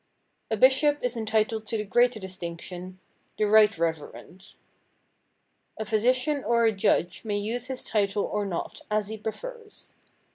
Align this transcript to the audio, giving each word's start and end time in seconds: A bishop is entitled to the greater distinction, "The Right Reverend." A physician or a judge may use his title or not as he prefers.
A 0.49 0.57
bishop 0.57 0.97
is 1.03 1.15
entitled 1.15 1.67
to 1.67 1.77
the 1.77 1.83
greater 1.83 2.19
distinction, 2.19 2.97
"The 3.37 3.43
Right 3.45 3.77
Reverend." 3.77 4.55
A 5.77 5.85
physician 5.85 6.43
or 6.43 6.63
a 6.63 6.71
judge 6.71 7.23
may 7.23 7.37
use 7.37 7.67
his 7.67 7.83
title 7.85 8.23
or 8.23 8.43
not 8.47 8.81
as 8.89 9.09
he 9.09 9.17
prefers. 9.19 9.93